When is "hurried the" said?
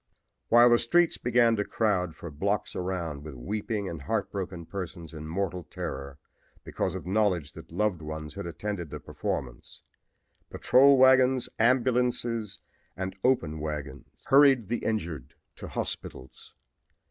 14.25-14.77